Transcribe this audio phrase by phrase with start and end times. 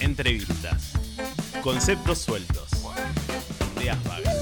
[0.00, 0.92] Entrevistas.
[1.62, 2.68] Conceptos sueltos.
[3.80, 4.36] Ideas vagas.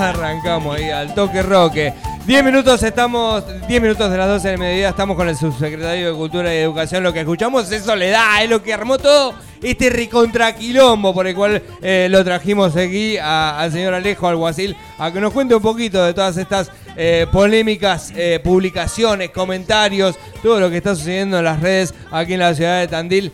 [0.00, 1.94] Arrancamos ahí al toque roque.
[2.26, 6.18] 10 minutos estamos, 10 minutos de las 12 del mediodía estamos con el subsecretario de
[6.18, 7.04] Cultura y Educación.
[7.04, 11.62] Lo que escuchamos es Soledad, es lo que armó todo este ricontraquilombo por el cual
[11.82, 16.14] eh, lo trajimos aquí al señor Alejo Alguacil a que nos cuente un poquito de
[16.14, 21.94] todas estas eh, polémicas, eh, publicaciones, comentarios, todo lo que está sucediendo en las redes
[22.10, 23.32] aquí en la ciudad de Tandil.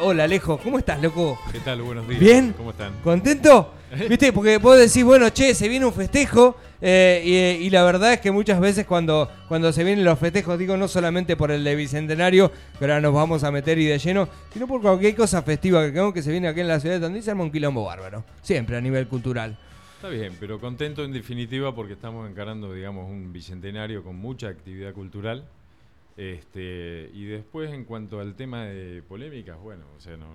[0.00, 1.38] Hola Alejo, ¿cómo estás, loco?
[1.50, 1.80] ¿Qué tal?
[1.80, 2.20] Buenos días.
[2.20, 2.52] ¿Bien?
[2.54, 2.92] ¿Cómo están?
[3.02, 3.72] ¿Contento?
[4.08, 4.30] ¿Viste?
[4.30, 6.56] Porque vos decís, bueno, che, se viene un festejo.
[6.82, 10.76] Eh, y, la verdad es que muchas veces cuando, cuando se vienen los festejos, digo
[10.76, 14.28] no solamente por el de Bicentenario, que ahora nos vamos a meter y de lleno,
[14.52, 17.00] sino por cualquier cosa festiva que creo que se viene aquí en la ciudad de
[17.02, 18.24] Tandil, se arma un quilombo bárbaro.
[18.42, 19.56] Siempre a nivel cultural.
[19.96, 24.94] Está bien, pero contento en definitiva porque estamos encarando, digamos, un bicentenario con mucha actividad
[24.94, 25.44] cultural.
[26.16, 30.26] Este, y después, en cuanto al tema de polémicas, bueno, o sea, no,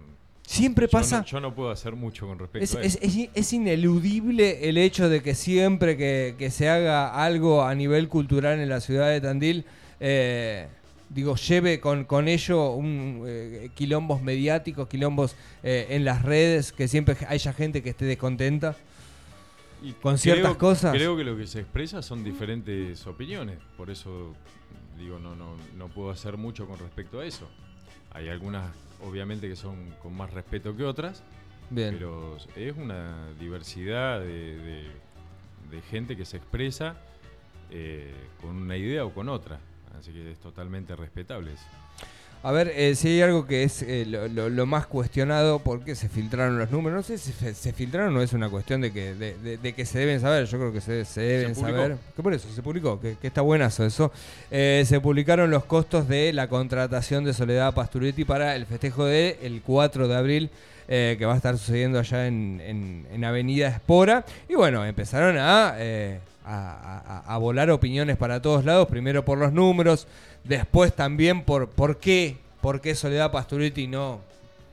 [0.48, 1.26] Siempre pasa.
[1.26, 3.30] yo no puedo hacer mucho con respecto es, a eso.
[3.34, 8.70] Es, ineludible el hecho de que siempre que, se haga algo a nivel cultural en
[8.70, 9.66] la ciudad de Tandil,
[10.00, 10.68] eh,
[11.10, 16.88] digo, lleve con, con ello un, eh, quilombos mediáticos, quilombos eh, en las redes, que
[16.88, 18.76] siempre haya gente que esté descontenta.
[19.84, 20.94] Y con ciertas cosas.
[20.94, 24.34] Creo que lo que se expresa son diferentes opiniones, por eso
[24.98, 27.48] digo, no, no, no puedo hacer mucho con respecto a eso.
[28.12, 28.72] Hay algunas
[29.02, 31.24] obviamente que son con más respeto que otras,
[31.74, 34.92] pero es una diversidad de,
[35.90, 36.96] gente que se expresa
[37.70, 39.60] eh, con una idea o con otra,
[40.00, 41.66] así que es totalmente respetable eso.
[42.46, 46.10] A ver, eh, si hay algo que es eh, lo, más cuestionado, ¿por qué se
[46.10, 46.98] filtraron los números?
[46.98, 50.22] No sé si se, filtraron o es una cuestión de que, de, que se deben
[50.22, 50.46] saber.
[50.46, 51.98] Yo creo que se, deben saber.
[52.16, 54.12] Que por eso se publicó, que, está buenazo eso.
[54.52, 59.38] Eh, se publicaron los costos de la contratación de Soledad Pasturetti para el festejo del
[59.42, 60.50] el 4 de abril.
[60.88, 62.62] que va a estar sucediendo allá en,
[63.12, 64.24] en, Avenida Espora.
[64.48, 65.74] Y bueno, empezaron a,
[66.46, 68.88] a, a volar opiniones para todos lados.
[68.88, 70.06] Primero por los números,
[70.46, 74.22] Después también por, por qué, por qué Soledad Pasturetti y no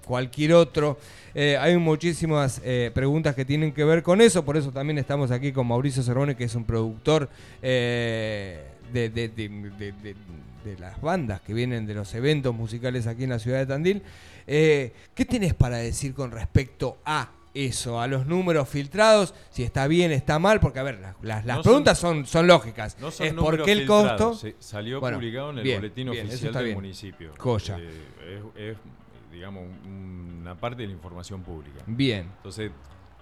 [0.06, 0.98] cualquier otro.
[1.34, 5.30] Eh, hay muchísimas eh, preguntas que tienen que ver con eso, por eso también estamos
[5.30, 7.28] aquí con Mauricio Cerrone, que es un productor
[7.60, 8.64] eh,
[8.94, 13.66] de, de, las bandas que vienen de los eventos musicales aquí en la ciudad de
[13.66, 14.02] Tandil.
[14.46, 20.10] ¿Qué tienes para decir con respecto a eso, a los números filtrados, si está bien,
[20.12, 22.98] está mal, porque a ver, las, preguntas son, son, lógicas.
[22.98, 24.38] No son es por qué el costo.
[24.58, 27.32] salió publicado en el boletín oficial del municipio.
[27.36, 27.78] Coya.
[27.78, 28.76] Eh, es,
[29.30, 31.82] digamos, una parte de la información pública.
[31.86, 32.30] Bien.
[32.36, 32.70] Entonces,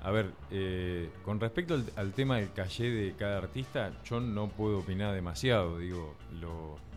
[0.02, 4.78] a ver, eh, con respecto al, tema del calle de cada artista, yo no puedo
[4.78, 5.78] opinar demasiado.
[5.78, 6.14] Digo,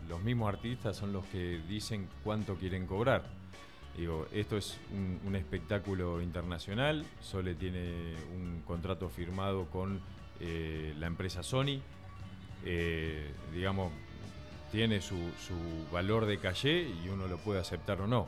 [0.08, 3.24] los mismos artistas son los que dicen cuánto quieren cobrar.
[3.96, 10.00] Digo, esto es un, espectáculo internacional, Sole tiene un contrato firmado con
[10.40, 11.80] eh, la empresa Sony,
[12.64, 13.92] eh, digamos,
[14.72, 15.16] tiene su,
[15.92, 18.26] valor de calle y uno lo puede aceptar o no.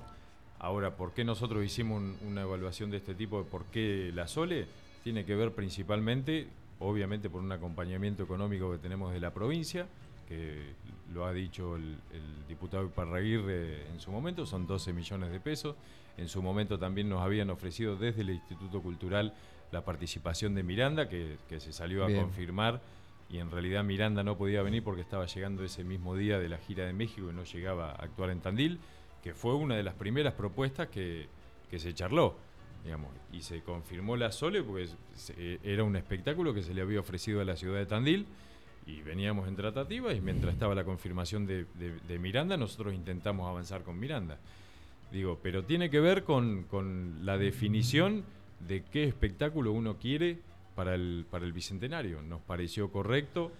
[0.61, 3.43] Ahora, ¿por qué nosotros hicimos una evaluación de este tipo?
[3.45, 4.69] ¿Por qué la Sole?
[5.03, 6.47] Tiene que ver principalmente,
[6.79, 9.89] obviamente, por un acompañamiento económico que tenemos de la provincia,
[10.29, 10.75] que
[11.13, 11.97] lo ha dicho el,
[12.49, 15.77] diputado Iparraguirre en su momento, son 12 millones de pesos.
[16.17, 19.35] En su momento también nos habían ofrecido desde el Instituto Cultural
[19.73, 22.81] la participación de Miranda, que, se salió a confirmar,
[23.29, 26.59] y en realidad Miranda no podía venir porque estaba llegando ese mismo día de la
[26.59, 28.79] gira de México y no llegaba a actuar en Tandil,
[29.23, 31.29] que fue una de las primeras propuestas que,
[31.77, 32.37] se charló.
[32.85, 34.89] Digamos, y se confirmó la Sole porque
[35.65, 38.27] era un espectáculo que se le había ofrecido a la ciudad de Tandil
[38.87, 43.99] y veníamos en tratativa y mientras estaba la confirmación de, Miranda, nosotros intentamos avanzar con
[43.99, 44.39] Miranda.
[45.13, 46.67] Digo, pero tiene que ver con,
[47.25, 48.25] la definición
[48.67, 50.39] de qué espectáculo uno quiere
[50.75, 52.23] para el, para el Bicentenario.
[52.23, 53.51] Nos pareció correcto,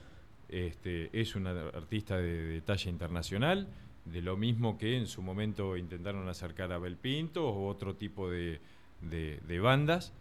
[0.49, 3.69] este, es una artista de, talla internacional,
[4.05, 8.61] de lo mismo que en su momento intentaron acercar a Belpinto o otro tipo de,
[9.01, 10.13] de bandas.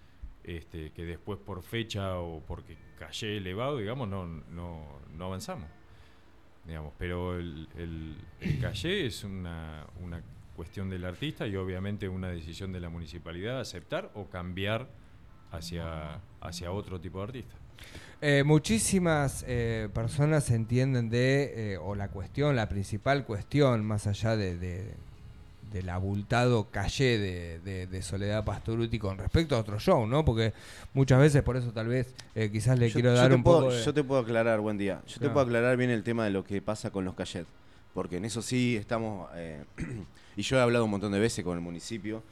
[0.45, 5.69] Este, que después por fecha o porque calle elevado, digamos, no, no, no avanzamos.
[6.65, 10.21] Digamos, pero el, el, calle es una, una,
[10.55, 14.87] cuestión del artista y obviamente una decisión de la municipalidad aceptar o cambiar
[15.51, 17.55] hacia, hacia otro tipo de artista.
[18.21, 24.35] Eh, muchísimas eh, personas entienden de, eh, o la cuestión, la principal cuestión, más allá
[24.37, 24.95] de,
[25.75, 30.23] del abultado calle de, Soledad Pastoruti con respecto a otro show, ¿no?
[30.23, 30.53] Porque
[30.93, 34.01] muchas veces, por eso tal vez eh, quizás le quiero dar un poco Yo te
[34.01, 36.91] puedo aclarar, buen día, yo te puedo aclarar bien el tema de lo que pasa
[36.91, 37.45] con los callet,
[37.93, 39.65] porque en eso sí estamos, eh,
[40.37, 42.23] y yo he hablado un montón de veces con el municipio,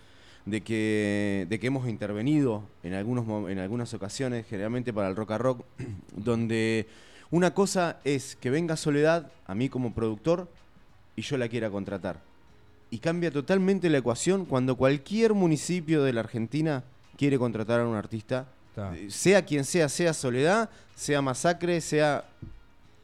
[0.46, 5.32] de que, de que hemos intervenido en, algunos, en algunas ocasiones, generalmente para el rock
[5.32, 5.66] a rock,
[6.16, 6.88] donde
[7.30, 10.48] una cosa es que venga Soledad a mí como productor
[11.18, 12.33] y yo la quiera contratar.
[12.94, 16.84] Y cambia totalmente la ecuación cuando cualquier municipio de la Argentina
[17.18, 18.46] quiere contratar a un artista,
[18.78, 22.24] eh, sea quien sea, sea Soledad, sea Masacre, sea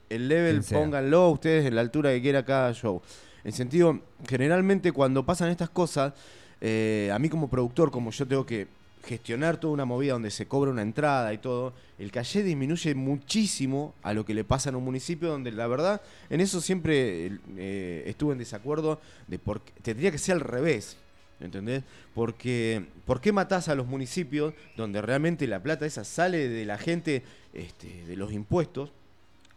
[0.08, 3.02] el level, pónganlo ustedes en la altura que quiera cada show.
[3.44, 6.14] En sentido, generalmente cuando pasan estas cosas,
[6.62, 8.68] eh, a mí como productor, como yo tengo que
[9.04, 13.94] gestionar toda una movida donde se cobra una entrada y todo, el calle disminuye muchísimo
[14.04, 18.04] a lo que le pasa en un municipio donde la verdad, en eso siempre eh,
[18.06, 20.98] estuve en desacuerdo de por tendría que ser al revés.
[21.42, 21.84] ¿Entendés?
[22.14, 26.78] Porque, ¿por qué matás a los municipios donde realmente la plata esa sale de la
[26.78, 27.24] gente,
[27.54, 28.92] este, de los impuestos?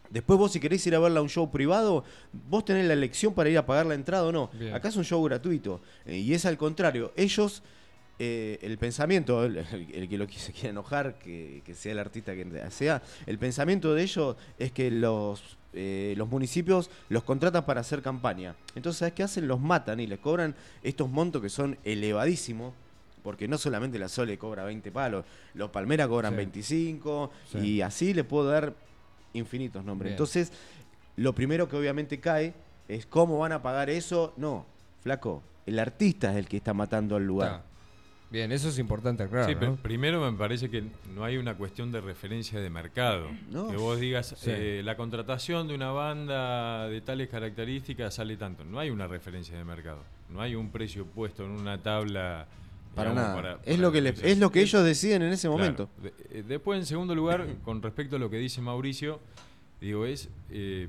[0.09, 2.03] Después vos si queréis ir a verla a un show privado,
[2.47, 4.51] vos tenés la elección para ir a pagar la entrada o no.
[4.71, 5.81] Acá es un show gratuito.
[6.05, 7.11] Eh, y es al contrario.
[7.15, 7.63] Ellos,
[8.19, 9.65] eh, el pensamiento, el,
[10.09, 14.35] que lo se quiera enojar, que, sea el artista que sea, el pensamiento de ellos
[14.59, 18.55] es que los, eh, los municipios los contratan para hacer campaña.
[18.75, 19.47] Entonces, ¿sabes qué hacen?
[19.47, 22.73] Los matan y les cobran estos montos que son elevadísimos
[23.23, 27.31] porque no solamente la Sole cobra 20 palos, los Palmeras cobran 25
[27.61, 28.73] y así le puedo dar
[29.31, 30.11] infinitos nombres.
[30.11, 30.51] Entonces,
[31.15, 32.53] lo primero que obviamente cae
[32.87, 34.33] es cómo van a pagar eso.
[34.35, 34.65] No,
[35.01, 37.63] flaco, el artista es el que está matando al lugar.
[38.33, 39.47] Bien, eso es importante claro.
[39.47, 40.83] Sí, pero primero me parece que
[41.13, 43.27] no hay una cuestión de referencia de mercado.
[43.51, 48.65] Que vos digas, eh, la contratación de una banda de tales características sale tanto.
[48.65, 49.99] No hay una referencia de mercado.
[50.31, 52.47] No hay un precio puesto en una tabla.
[52.95, 53.59] Para nada.
[53.65, 55.87] es, lo que es lo que ellos deciden en ese momento.
[56.31, 59.19] Eh, después, en segundo lugar, con respecto a lo que dice Mauricio,
[59.79, 60.87] digo, es, eh,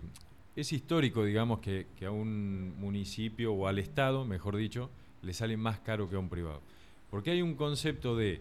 [0.56, 4.88] es histórico, digamos, que, a un municipio o al Estado, mejor dicho,
[5.20, 6.62] le sale más caro que a un privado.
[7.14, 8.40] Porque hay un concepto de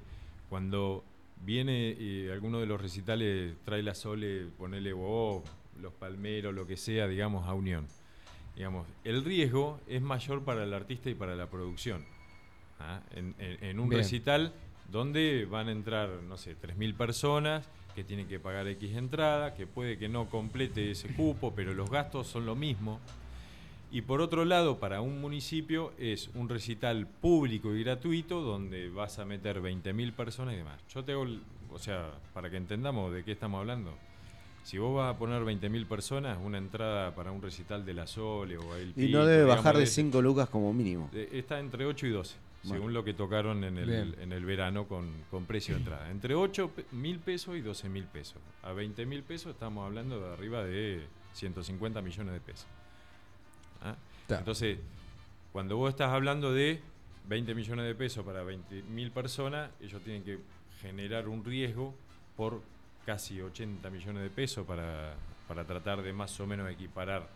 [0.50, 1.04] cuando
[1.46, 5.44] viene y alguno de los recitales trae la Sole, ponele vos,
[5.80, 7.86] los palmeros, lo que sea, digamos, a unión.
[8.56, 12.04] Digamos, el riesgo es mayor para el artista y para la producción.
[12.80, 13.00] ¿ah?
[13.12, 14.52] en, un recital
[14.92, 19.68] donde van a entrar, no sé, 3.000 personas que tienen que pagar X entrada, que
[19.68, 23.00] puede que no complete ese cupo, pero los gastos son lo mismo.
[23.94, 29.20] Y por otro lado, para un municipio es un recital público y gratuito donde vas
[29.20, 30.82] a meter 20.000 personas y demás.
[30.90, 31.28] Yo tengo,
[31.72, 33.94] o sea, para que entendamos de qué estamos hablando,
[34.64, 38.58] si vos vas a poner 20.000 personas, una entrada para un recital de la Sole
[38.58, 41.12] o el Y no debe bajar de 5 lucas como mínimo.
[41.14, 45.46] Está entre 8 y 12 según lo que tocaron en el, en el verano con,
[45.46, 46.10] precio de entrada.
[46.10, 48.38] Entre 8 mil pesos y 12 mil pesos.
[48.64, 51.02] A 20 mil pesos estamos hablando de arriba de
[51.34, 52.66] 150 millones de pesos.
[53.84, 53.96] ¿Ah?
[54.30, 54.80] Entonces,
[55.52, 56.80] cuando vos estás hablando de
[57.28, 60.40] 20 millones de pesos para 20 mil personas, ellos tienen que
[60.82, 61.94] generar un riesgo
[62.36, 62.62] por
[63.06, 65.14] casi 80 millones de pesos para,
[65.48, 67.28] para tratar de más o menos equiparar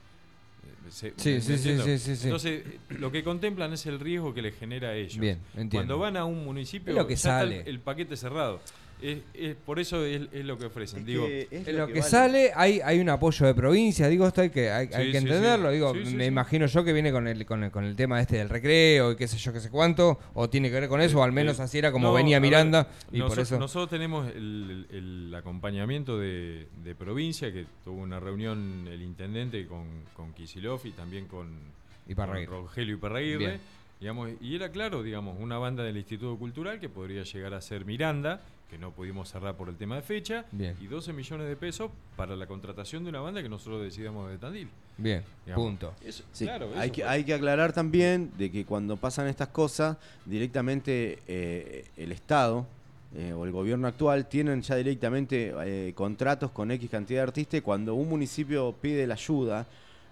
[0.90, 4.96] sí, sí, sí, sí, Entonces, lo que contemplan es el riesgo que les genera a
[4.96, 5.20] ellos.
[5.20, 5.72] Bien, entiendo.
[5.72, 7.64] Cuando van a un municipio, lo que sale.
[7.66, 8.62] el, paquete cerrado.
[9.00, 11.06] Es, por eso es, lo que ofrecen.
[11.06, 14.72] digo, es lo, que, sale, hay, hay un apoyo de provincia, digo, esto hay que,
[14.72, 15.70] hay, que entenderlo.
[15.70, 18.50] digo, me imagino yo que viene con el, con el, con el tema este del
[18.50, 21.24] recreo y qué sé yo, qué sé cuánto, o tiene que ver con eso, o
[21.24, 22.88] al menos así era como venía Miranda.
[23.12, 23.60] y por eso...
[23.60, 26.68] Nosotros tenemos el, acompañamiento de,
[26.98, 31.50] provincia, que tuvo una reunión el intendente con, con Kisilov y también con,
[32.08, 33.60] Rogelio Iparraguirre.
[34.00, 37.84] Digamos, y era claro, digamos, una banda del Instituto Cultural que podría llegar a ser
[37.84, 41.90] Miranda, que no pudimos cerrar por el tema de fecha, y 12 millones de pesos
[42.16, 44.70] para la contratación de una banda que nosotros decidamos de Tandil.
[44.98, 45.24] Bien,
[45.56, 45.94] punto.
[46.76, 52.12] hay, que, hay que aclarar también de que cuando pasan estas cosas, directamente eh, el
[52.12, 52.66] Estado
[53.16, 57.60] eh, o el gobierno actual tienen ya directamente eh, contratos con X cantidad de artistas
[57.60, 59.66] y cuando un municipio pide la ayuda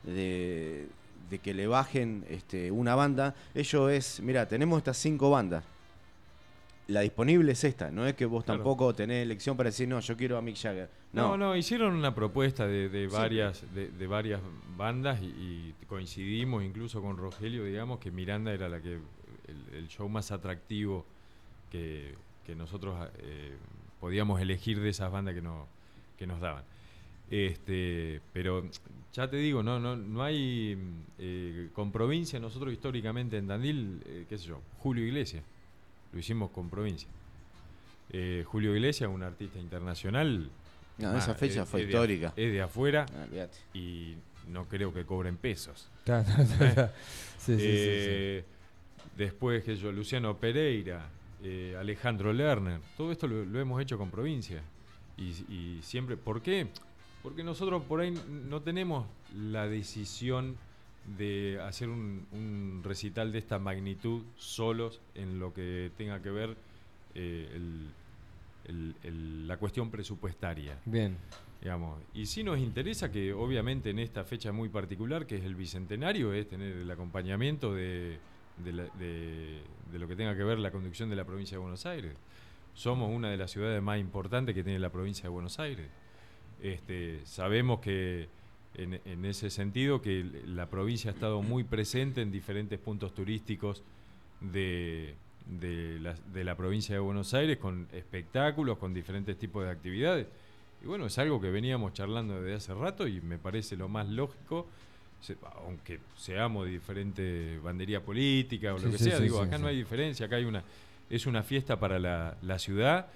[0.03, 0.88] de,
[1.29, 5.63] de que le bajen este, una banda, ello es, mira, tenemos estas cinco bandas
[6.87, 10.15] la disponible es esta, no es que vos tampoco tenés elección para decir, no, yo
[10.15, 10.89] quiero a Mick Jagger.
[11.13, 14.41] No, no, hicieron una propuesta de, varias de, varias
[14.77, 18.99] bandas y, coincidimos incluso con Rogelio, digamos, que Miranda era la que
[19.73, 21.05] el, show más atractivo
[21.71, 22.15] que,
[22.55, 23.55] nosotros eh,
[23.99, 25.67] podíamos elegir de esas bandas que, no,
[26.17, 26.63] que nos daban.
[27.31, 28.63] Este, pero
[29.13, 30.77] ya te digo, no, no, no hay
[31.17, 35.43] eh, con provincia, nosotros históricamente en Dandil, eh, qué sé yo, Julio Iglesias
[36.15, 37.10] lo hicimos con provincia.
[38.10, 40.50] Eh, Julio Iglesias, un artista internacional.
[40.98, 42.31] No, esa fecha fue histórica.
[42.38, 44.15] es de afuera ah, y
[44.48, 45.89] no creo que cobren pesos.
[47.38, 48.43] sí, sí, sí,
[49.17, 51.10] Después, que yo, Luciano Pereira,
[51.43, 54.63] eh, Alejandro Lerner, todo esto lo, hemos hecho con provincia.
[55.17, 56.67] Y, siempre, ¿por qué?
[57.24, 60.55] Porque nosotros por ahí no tenemos la decisión
[61.17, 66.57] de hacer un, recital de esta magnitud solos en lo que tenga que ver
[67.13, 67.59] eh,
[68.67, 70.79] la cuestión presupuestaria.
[70.85, 71.17] Bien.
[71.62, 72.01] Digamos.
[72.13, 76.33] Y sí nos interesa que obviamente en esta fecha muy particular, que es el Bicentenario,
[76.33, 78.19] es tener el acompañamiento de,
[78.63, 79.62] de,
[79.93, 82.13] lo que tenga que ver la conducción de la provincia de Buenos Aires.
[82.74, 85.88] Somos una de las ciudades más importantes que tiene la provincia de Buenos Aires.
[86.62, 88.27] Este, sabemos que
[88.77, 93.84] en, ese sentido que la provincia ha estado muy presente en diferentes puntos turísticos
[94.41, 95.15] de,
[96.01, 100.27] la, de la provincia de Buenos Aires, con espectáculos, con diferentes tipos de actividades.
[100.84, 104.08] Y bueno, es algo que veníamos charlando desde hace rato y me parece lo más
[104.08, 104.67] lógico
[105.65, 110.25] aunque seamos de diferente bandería política o lo que sea, digo, acá no hay diferencia,
[110.25, 110.63] acá hay una,
[111.10, 113.08] es una fiesta para la, ciudad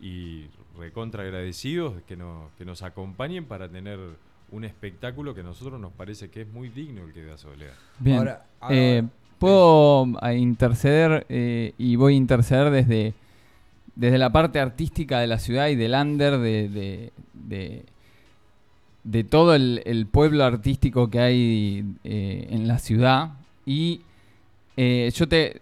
[0.00, 2.18] y recontra agradecidos que,
[2.58, 3.98] que nos acompañen para tener
[4.54, 7.74] un espectáculo que a nosotros nos parece que es muy digno el que da Soledad.
[7.98, 8.28] Bien,
[8.70, 9.02] eh,
[9.38, 13.14] puedo interceder eh, y voy a interceder desde,
[13.94, 17.12] desde la parte artística de la ciudad y del under de
[19.04, 23.32] de todo el, pueblo artístico que hay eh, en la ciudad.
[23.66, 24.00] Y
[24.76, 25.60] eh, yo te,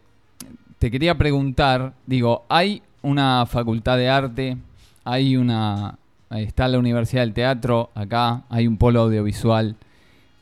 [0.78, 4.56] te quería preguntar, digo, hay una facultad de arte,
[5.04, 5.98] hay una,
[6.36, 9.76] está la Universidad del Teatro acá, hay un polo audiovisual,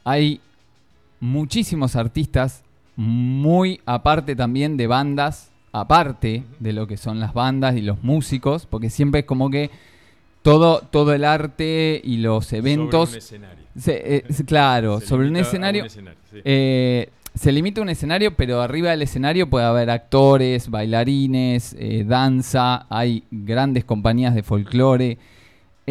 [0.04, 0.40] hay
[1.20, 2.62] muchísimos artistas,
[2.96, 8.66] muy aparte también de bandas, aparte de lo que son las bandas y los músicos,
[8.66, 9.70] porque siempre es como que
[10.42, 13.10] todo, todo el arte y los eventos.
[13.20, 13.64] Sobre un escenario.
[13.86, 15.86] Eh, claro, sobre un escenario.
[16.44, 22.04] Eh, se limita a un escenario, pero arriba del escenario puede haber actores, bailarines, eh,
[22.06, 25.18] danza, hay grandes compañías de folclore.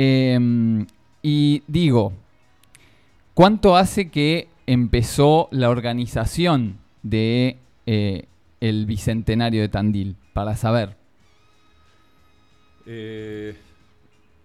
[0.02, 0.88] Em,
[1.22, 2.14] y digo,
[3.34, 10.16] ¿cuánto hace que empezó la organización de el Bicentenario de Tandil?
[10.34, 10.96] Para saber.
[12.86, 13.56] Eh,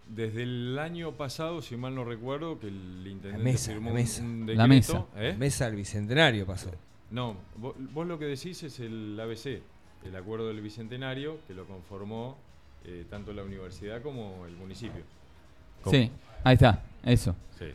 [0.08, 4.23] desde el año pasado, si mal no recuerdo, que el intendente firmó la mesa.
[4.23, 4.58] un decreto.
[4.58, 5.06] La mesa.
[5.16, 5.34] ¿eh?
[5.38, 6.70] mesa del bicentenario pasó.
[7.11, 9.62] No, vos, lo que decís es el ABC,
[10.04, 12.37] el acuerdo del bicentenario, que lo conformó
[12.84, 15.02] eh, tanto la universidad como el municipio.
[15.90, 16.10] Sí,
[16.42, 17.34] ahí está, eso.
[17.58, 17.66] Sí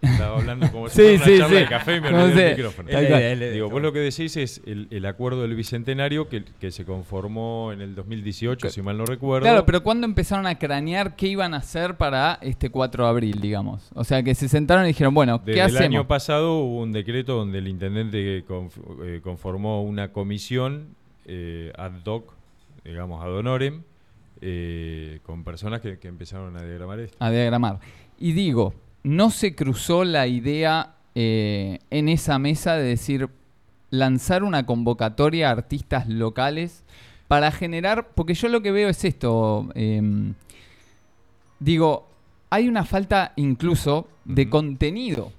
[0.00, 3.50] estaba hablando como si fuera una charla de café y me olvidé el micrófono.
[3.52, 7.80] Digo, vos lo que decís es el, acuerdo del Bicentenario que, que, se conformó en
[7.80, 9.44] el 2018, si mal no recuerdo.
[9.44, 13.40] Claro, pero ¿cuándo empezaron a cranear qué iban a hacer para este 4 de abril,
[13.40, 13.90] digamos?
[13.94, 15.80] O sea, que se sentaron y dijeron, bueno, ¿qué hacemos?
[15.80, 20.94] El año pasado hubo un decreto donde el intendente eh, conformó una comisión
[21.26, 22.32] eh, ad hoc,
[22.84, 23.82] digamos, ad honorem,
[24.40, 27.16] eh, con personas que, que empezaron a diagramar esto.
[27.20, 27.80] A diagramar.
[28.18, 33.28] Y digo, no se cruzó la idea eh, en esa mesa de decir
[33.90, 36.84] lanzar una convocatoria a artistas locales
[37.28, 40.34] para generar, porque yo lo que veo es esto, em,
[41.58, 42.08] digo,
[42.50, 45.32] hay una falta incluso de contenido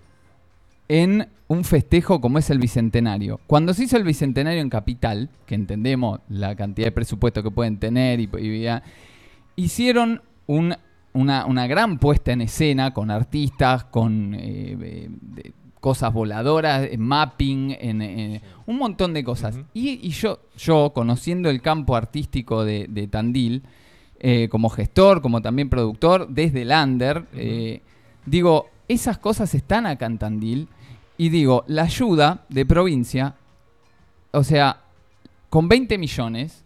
[0.91, 3.39] en un festejo como es el Bicentenario.
[3.48, 7.77] Cuando se hizo el Bicentenario en Capital, que entendemos la cantidad de presupuesto que pueden
[7.79, 8.29] tener, y,
[9.55, 10.75] hicieron un
[11.13, 18.77] una, gran puesta en escena con artistas, con eh, eh, cosas voladoras, mapping, en, un
[18.77, 19.57] montón de cosas.
[19.74, 23.63] y, yo, yo, conociendo el campo artístico de, Tandil,
[24.19, 27.27] eh, como gestor, como también productor, desde el under,
[28.25, 30.67] digo, esas cosas están acá en Tandil.
[31.21, 33.35] Y digo, la ayuda de provincia,
[34.31, 34.81] o sea,
[35.51, 36.63] con 20 millones,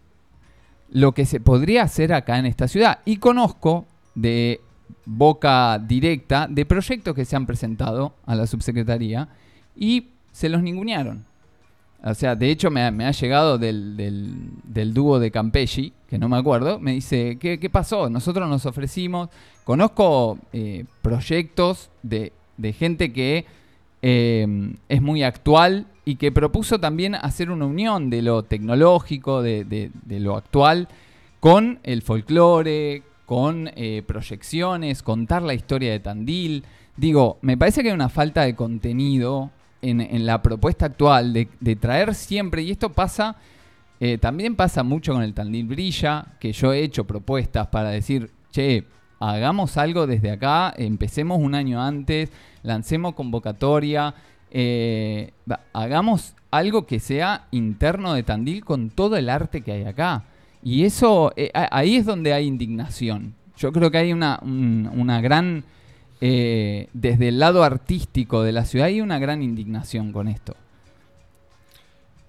[0.88, 3.00] lo que se podría hacer acá en esta ciudad.
[3.04, 3.84] Y conozco
[4.14, 4.62] de
[5.04, 9.28] boca directa de proyectos que se han presentado a la subsecretaría
[9.76, 11.26] y se los ningunearon.
[12.02, 13.94] O sea, de hecho me ha, llegado del,
[14.64, 18.08] del, dúo de Campechi, que no me acuerdo, me dice, ¿qué, pasó?
[18.08, 19.28] Nosotros nos ofrecimos,
[19.64, 22.32] conozco eh, proyectos de,
[22.72, 23.44] gente que
[24.02, 24.46] eh,
[24.88, 30.20] es muy actual y que propuso también hacer una unión de lo tecnológico, de, de
[30.20, 30.88] lo actual,
[31.40, 36.64] con el folclore, con eh, proyecciones, contar la historia de Tandil.
[36.96, 39.50] Digo, me parece que hay una falta de contenido
[39.82, 43.36] en, la propuesta actual de, traer siempre, y esto pasa,
[44.00, 48.30] eh, también pasa mucho con el Tandil Brilla, que yo he hecho propuestas para decir,
[48.50, 48.84] che,
[49.20, 52.30] hagamos algo desde acá, empecemos un año antes,
[52.62, 54.14] lancemos convocatoria,
[54.50, 55.32] eh,
[55.72, 60.24] hagamos algo que sea interno de Tandil con todo el arte que hay acá.
[60.62, 63.34] Y eso, eh, ahí es donde hay indignación.
[63.56, 65.64] Yo creo que hay una, un- una gran,
[66.20, 70.56] eh, desde el lado artístico de la ciudad, hay una gran indignación con esto.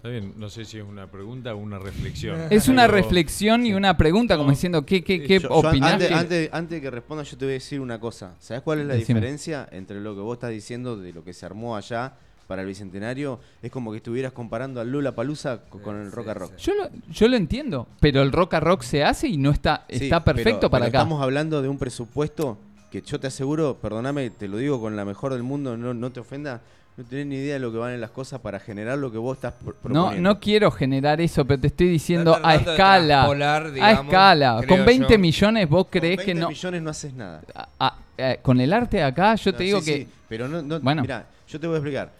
[0.07, 2.39] Está bien, no sé si es una pregunta o una reflexión.
[2.49, 5.93] Es una Pero- reflexión y una pregunta, como diciendo, ¿qué, qué, qué Yo- yo opinás
[5.93, 8.35] antes, que- antes- antes de que responda, yo te voy a decir una cosa.
[8.39, 9.19] ¿Sabes cuál es la Decime.
[9.19, 12.13] diferencia entre lo que vos estás diciendo de lo que se armó allá
[12.47, 13.39] para el bicentenario?
[13.61, 16.53] Es como que estuvieras comparando al Lula Palusa con el Rock a Rock.
[16.55, 16.67] sí.
[16.71, 19.85] Yo lo, yo lo entiendo, pero el rock a rock se hace y no está,
[19.89, 20.97] Sí, está perfecto pero- para pero acá.
[20.99, 22.57] Estamos hablando de un presupuesto
[22.91, 26.11] que yo te aseguro, perdóname, te lo digo con la mejor del mundo, no, no
[26.13, 26.61] te ofenda,
[26.97, 29.37] no tenés ni idea de lo que valen las cosas para generar lo que vos
[29.37, 30.21] estás pro- No, proponiendo.
[30.33, 33.07] no quiero generar eso, pero te estoy diciendo a escala.
[33.07, 34.61] traspolar, a digamos, escala.
[34.67, 35.19] Con 20 yo.
[35.19, 36.49] millones vos Con creés 20 que no...
[36.49, 37.41] millones no haces nada.
[37.53, 39.97] a- a- eh, con el arte de acá yo No, te digo sí, que...
[39.99, 41.03] sí, pero no, no Bueno.
[41.03, 42.11] mira, yo te voy a explicar.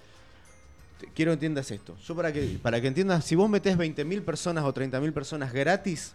[1.15, 1.95] Quiero que entiendas esto.
[2.05, 6.13] Yo para que para que entiendas, si vos metés 20.000 personas o 30.000 personas gratis,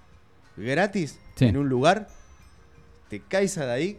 [0.56, 1.46] gratis Sí.
[1.46, 2.06] en un lugar,
[3.08, 3.98] te caes de ahí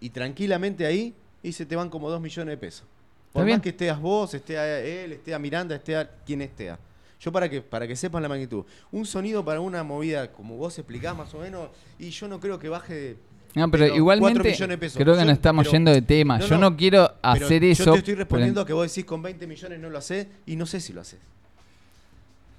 [0.00, 2.84] y tranquilamente ahí y se te van como 2 millones de pesos.
[3.32, 6.70] Por más que estés vos, esté a él, esté a Miranda, esté a quien esté.
[6.70, 6.78] a.
[7.20, 8.64] Yo para que para que sepan la magnitud.
[8.90, 12.58] Un sonido para una movida como vos explicás más o menos y yo no creo
[12.58, 13.16] que baje de
[13.54, 14.96] No, pero, pero igualmente cuatro millones de pesos.
[15.02, 16.38] creo que Yo- nos estamos pero- yendo de tema.
[16.38, 17.84] no, yo no, no quiero Pero hacer eso.
[17.84, 20.56] Yo te estoy respondiendo a que vos decís con 20 millones no lo haces y
[20.56, 21.20] no sé si lo haces.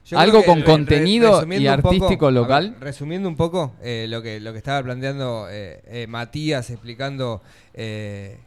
[0.05, 2.75] Yo Algo con re- contenido y poco- artístico ver, local.
[2.79, 7.41] resumiendo un poco eh, lo, que, lo que estaba planteando eh, eh, Matías explicando
[7.73, 8.37] eh,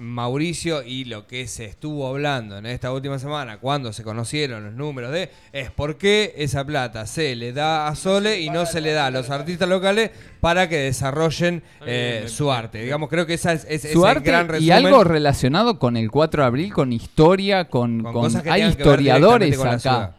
[0.00, 4.72] Mauricio y lo que se estuvo hablando en esta última semana cuando se conocieron los
[4.74, 8.80] números de es por qué esa plata se le da a Sole y no se
[8.80, 12.82] le da a los artistas locales para que desarrollen eh, su arte.
[12.82, 14.72] Digamos, creo que esa es, es- es su el arte gran y resumen.
[14.86, 18.60] algo relacionado con el 4 de abril, con historia, con, Con con- cosas que hay
[18.62, 20.16] tengan que ver historiadores acá.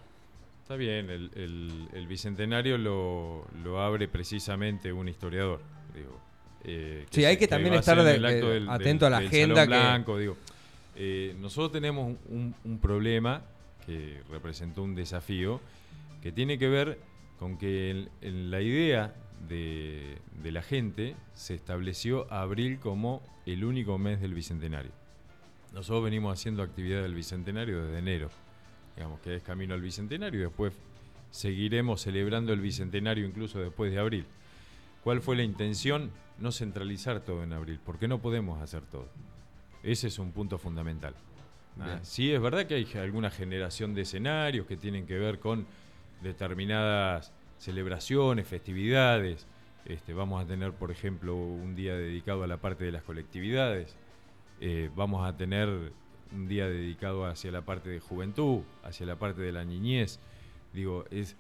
[0.62, 5.60] Está bien, el, el- el bicentenario lo, lo abre precisamente un historiador.
[5.94, 6.18] Digo,
[6.64, 10.38] eh, Sí, hay que también estar de- atento a la agenda que- Blanco, digo.
[10.96, 13.42] Eh, nosotros tenemos un, un problema
[13.86, 15.60] que representó un desafío
[16.22, 17.00] que tiene que ver
[17.40, 19.14] con que en, en la idea
[19.48, 24.92] de, de la gente se estableció abril como el único mes del bicentenario.
[25.74, 28.30] Nosotros venimos haciendo actividad del bicentenario desde enero,
[28.96, 30.74] digamos que es camino al bicentenario y después
[31.32, 34.26] seguiremos celebrando el bicentenario incluso después de abril.
[35.04, 36.12] ¿Cuál fue la intención?
[36.38, 39.08] No centralizar todo en abril, porque no podemos hacer todo.
[39.84, 41.16] Ese es un punto fundamental.
[41.80, 45.66] Ah, sí, es verdad que hay alguna generación de escenarios que tienen que ver con
[46.22, 49.48] determinadas celebraciones, festividades.
[49.86, 53.96] Este, vamos a tener, por ejemplo, un día dedicado a la parte de las colectividades.
[54.60, 55.70] Eh, vamos a tener
[56.32, 60.20] un día dedicado hacia la parte de juventud, hacia la parte de la niñez.
[60.74, 61.36] Digo, es,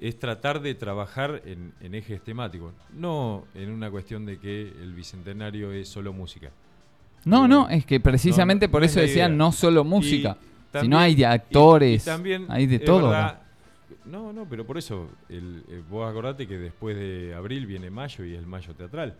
[0.00, 4.94] es tratar de trabajar en, en ejes temáticos, no en una cuestión de que el
[4.94, 6.50] bicentenario es solo música.
[7.24, 10.36] No, no, es que precisamente no, por no es eso la decían no solo música,
[10.80, 13.10] sino hay de actores, y también hay de es todo.
[13.10, 13.42] verdad-
[14.04, 18.24] no, no, pero por eso, el, eh, vos acordate que después de abril viene mayo
[18.24, 19.18] y es el mayo teatral.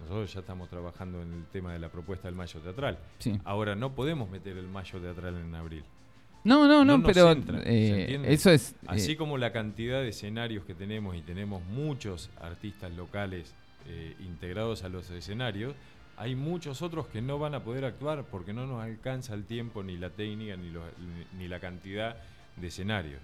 [0.00, 2.98] Nosotros ya estamos trabajando en el tema de la propuesta del mayo teatral.
[3.18, 3.38] Sí.
[3.44, 5.84] Ahora no podemos meter el mayo teatral en abril.
[6.46, 8.74] No, no, no, pero entra, ¿se eh, eso es...
[8.86, 13.52] Así eh, como la cantidad de escenarios que tenemos y tenemos muchos artistas locales
[13.88, 15.74] eh, integrados a los escenarios,
[16.16, 19.82] hay muchos otros que no van a poder actuar porque no nos alcanza el tiempo,
[19.82, 22.16] ni la técnica, ni, los- ni- ni la cantidad
[22.56, 23.20] de escenarios.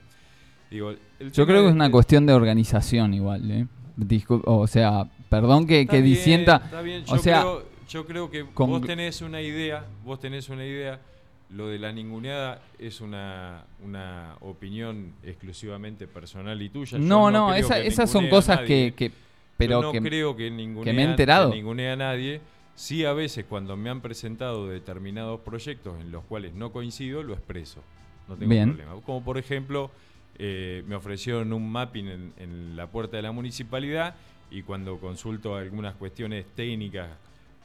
[0.71, 0.93] Digo,
[1.33, 3.51] yo creo que es una de- cuestión de organización igual.
[3.51, 3.67] ¿eh?
[3.97, 6.57] Discul- o sea, perdón que, que bien, disienta...
[6.65, 7.05] está bien.
[7.09, 10.99] O Yo, sea, creo, yo creo que vos tenés una idea, vos tenés una idea.
[11.55, 16.99] Lo de la ninguneada es una, una opinión exclusivamente personal y tuya.
[16.99, 18.95] Yo no, no, esa- que esas son cosas que...
[18.97, 19.11] que-
[19.59, 20.01] pero Yo no que...
[20.01, 21.51] creo que ningunea, me he enterado.
[21.53, 22.41] que a nadie.
[22.75, 27.35] Sí, a veces cuando me han presentado determinados proyectos en los cuales no coincido, lo
[27.35, 27.83] expreso.
[28.29, 28.71] No tengo Bien.
[28.75, 29.01] problema.
[29.03, 29.91] Como por ejemplo,
[30.39, 34.15] eh, me ofrecieron un mapping en, en la puerta de la municipalidad
[34.51, 37.11] y cuando consulto algunas cuestiones técnicas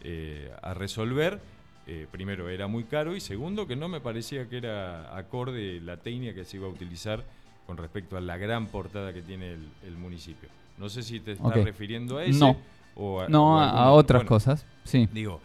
[0.02, 1.40] eh, a resolver,
[1.88, 5.98] eh, primero era muy caro y segundo que no me parecía que era acorde la
[5.98, 7.24] técnica que se iba a utilizar
[7.66, 10.50] con respecto a la gran portada que tiene el, el municipio.
[10.78, 12.58] No sé si te estás refiriendo a eso No.
[12.96, 14.66] o a, No, o a, a otras bueno, cosas.
[14.84, 15.08] Sí.
[15.12, 15.42] Digo,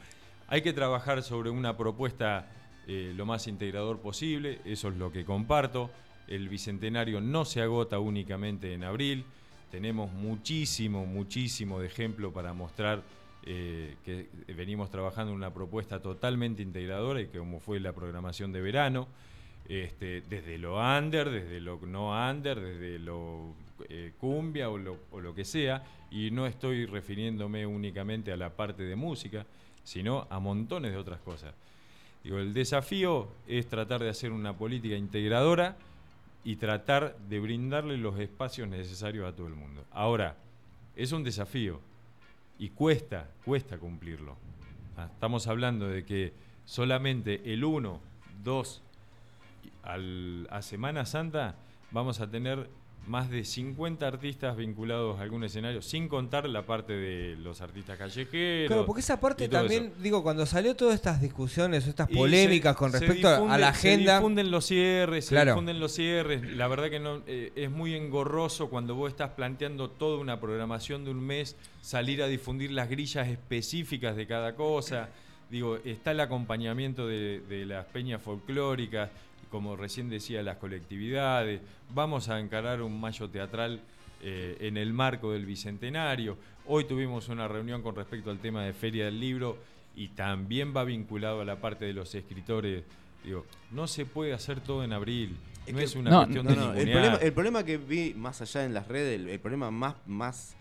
[0.48, 2.46] hay que trabajar sobre una propuesta
[2.87, 5.90] eh, lo más integrador posible, eso es lo que comparto.
[6.28, 9.24] El bicentenario no se agota únicamente en abril,
[9.70, 13.02] tenemos muchísimo, muchísimo de ejemplo para mostrar
[13.44, 18.52] eh, que venimos trabajando en una propuesta totalmente integradora y que como fue la programación
[18.52, 19.09] de verano,
[19.68, 23.55] este, desde lo under, desde lo no under, desde lo
[23.88, 28.50] eh, cumbia o lo, o lo que sea, y no estoy refiriéndome únicamente a la
[28.50, 29.46] parte de música,
[29.83, 31.55] sino a montones de otras cosas.
[32.22, 35.76] Digo, el desafío es tratar de hacer una política integradora
[36.44, 39.85] y tratar de brindarle los espacios necesarios a todo el mundo.
[39.90, 40.37] Ahora,
[40.94, 41.81] es un desafío
[42.62, 44.37] y cuesta, cuesta cumplirlo.
[44.96, 46.33] Ah, Estamos hablando de que
[46.64, 48.01] solamente el 1,
[48.44, 48.83] 2
[49.83, 51.57] al, a Semana Santa
[51.90, 52.70] vamos a tener
[53.07, 57.99] más de 50 artistas vinculados a algún escenario, sin contar la parte de los artistas
[57.99, 58.69] callejeros.
[58.69, 60.03] Claro, porque esa parte también, eso.
[60.03, 64.12] digo, cuando salió todas estas discusiones, estas polémicas se- con respecto a- la agenda.
[64.12, 66.43] Se difunden los cierres, se difunden los cierres.
[66.57, 71.05] La verdad que no eh, es muy engorroso cuando vos estás planteando toda una programación
[71.05, 75.09] de un mes, salir a difundir las grillas específicas de cada cosa.
[75.51, 79.11] Digo, está el acompañamiento de, de las peñas folclóricas,
[79.53, 81.61] como recién decía, las colectividades.
[81.95, 83.83] Vamos a encarar un mayo teatral
[84.23, 86.38] eh, en el marco del Bicentenario.
[86.67, 89.59] Hoy tuvimos una reunión con respecto al tema de Feria del Libro
[89.95, 92.83] y también va vinculado a la parte de los escritores.
[93.23, 95.37] Digo, no se puede hacer todo en abril.
[95.67, 98.15] Es no que- es una No, cuestión No, de el problema, el problema que vi
[98.15, 100.57] más allá en las redes, el, el problema más, más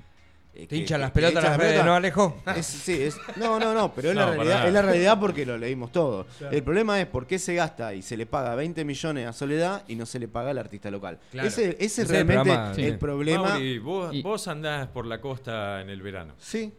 [0.54, 2.42] eh, Te hinchan las pelotas las redes, ¿no, Alejo?
[2.56, 5.46] Es, sí, es, no, no, no, pero es, la No, realidad, es la realidad porque
[5.46, 6.26] lo leímos todo.
[6.52, 9.84] El problema es por qué se gasta y se le paga 20 millones a Soledad
[9.88, 11.20] y no se le paga al artista local.
[11.32, 11.48] Claro.
[11.48, 12.98] Ese, ese Ese es es el realmente programa, el sí.
[12.98, 13.50] problema.
[13.50, 16.34] Mauri, vos, Y- vos andás por la costa en el verano.
[16.40, 16.74] Sí,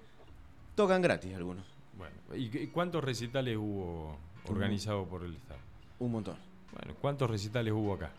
[0.74, 1.64] tocan gratis algunos,
[1.96, 5.60] Bueno, ¿y cuántos recitales hubo organizados por el Estado?
[5.98, 6.36] un montón.
[6.72, 8.10] Bueno, ¿cuántos recitales hubo acá?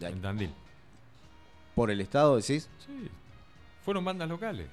[0.00, 0.50] En Tandil.
[1.78, 2.68] Por el Estado decís.
[2.84, 3.08] Sí.
[3.84, 4.66] Fueron bandas locales.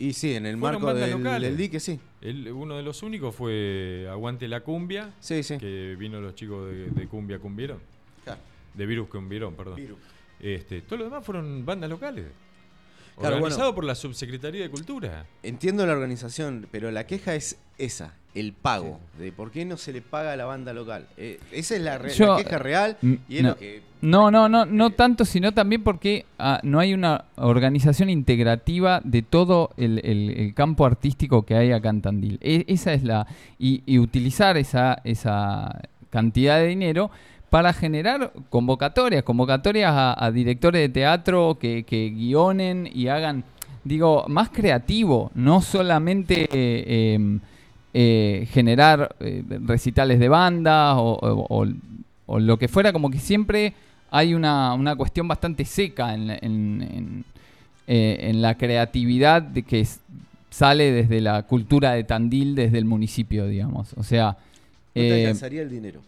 [0.00, 1.98] Y sí, en el Fueron marco del, dique, sí.
[2.20, 5.58] El- uno de los únicos fue Aguante la Cumbia, Sí, sí.
[5.58, 7.80] que vino los chicos de, de Cumbia Cumbieron.
[8.24, 8.40] Claro.
[8.74, 9.76] De Virus Cumbieron, perdón.
[9.76, 9.96] Viru.
[10.40, 12.26] Este, todos los demás fueron bandas locales.
[13.18, 13.74] Claro, Organizado bueno.
[13.74, 15.26] por la Subsecretaría de Cultura.
[15.42, 19.00] Entiendo la organización, pero la queja es esa, el pago.
[19.18, 21.06] De por qué no se le paga a la banda local.
[21.16, 23.48] Eh, esa es la, re- Yo- la queja real Mm, y es no.
[23.50, 23.82] lo que...
[24.00, 29.22] No, no, no, no tanto, sino también porque ah, no hay una organización integrativa de
[29.22, 32.38] todo el, el- el campo artístico que hay acá en Tandil.
[32.40, 33.26] E- esa es la.
[33.58, 37.10] Y, y utilizar esa, esa cantidad de dinero
[37.50, 43.44] para generar convocatorias, convocatorias a, a directores de teatro que, que guionen y hagan,
[43.84, 47.40] digo, más creativo, no solamente eh, em,
[47.94, 51.66] eh, generar eh, recitales de bandas o, o- o-
[52.26, 53.72] o lo que fuera, como que siempre
[54.10, 57.24] hay una, una cuestión bastante seca en, en- en-
[57.86, 59.86] en la creatividad de que
[60.50, 63.94] sale desde la cultura de Tandil, desde el municipio, digamos.
[63.96, 64.36] O sea,
[64.94, 66.00] No te alcanzaría el dinero.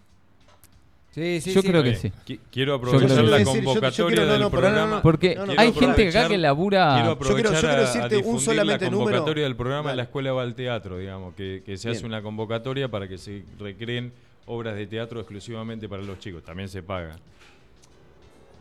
[1.13, 1.69] Sí, sí, Yo sí.
[1.69, 2.13] creo que sí.
[2.25, 3.39] qui- Quiero aprovechar la.
[3.39, 5.03] Yo- yo convocatoria del programa.
[5.03, 6.95] porque hay gente acá aprovechar- que labura...
[6.95, 9.11] Quiero Yo quiero- yo aprovechar quiero a- a un solamente la número.
[9.11, 9.97] convocatoria del programa Dale.
[9.97, 12.13] La Escuela va al Teatro, digamos, que, que se hace Bien.
[12.13, 14.13] una convocatoria para que se recreen
[14.47, 16.45] obras de teatro exclusivamente para los chicos.
[16.45, 17.17] También se paga.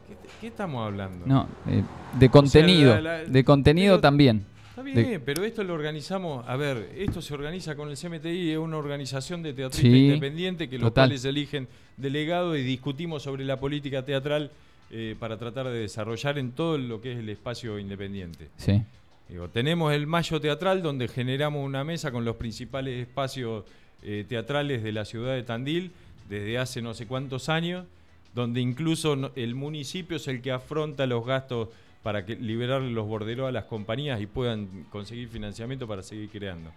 [0.08, 1.26] ¿Qué, qué estamos hablando?
[1.28, 1.84] No, eh,
[2.18, 2.96] de contenido.
[2.96, 4.44] la- la- de contenido pero- también.
[4.88, 6.48] Está De- bien, pero esto lo organizamos.
[6.48, 10.70] A ver, esto se organiza con el CMTI, es una organización de teatristas Sí, independientes
[10.70, 11.10] que los total.
[11.10, 14.52] cuales eligen delegado y discutimos sobre la política teatral
[14.92, 18.48] eh, para tratar de desarrollar en todo lo que es el espacio independiente.
[18.58, 18.82] Sí.
[19.30, 23.66] Digo, tenemos el Mayo Teatral, donde generamos una mesa con los principales espacios
[24.02, 25.92] eh, teatrales de la ciudad de Tandil
[26.30, 27.86] desde hace no sé cuántos años,
[28.34, 31.68] donde incluso el municipio es el que afronta los gastos
[32.04, 36.72] para que liberar los borderos a las compañías y puedan conseguir financiamiento para seguir creando.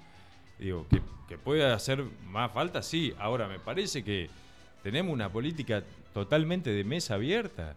[0.59, 3.13] Digo, que, que pueda hacer más falta, sí.
[3.19, 4.29] Ahora, me parece que
[4.83, 5.83] tenemos una política
[6.13, 7.75] totalmente de mesa abierta